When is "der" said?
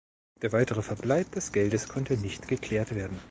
0.41-0.51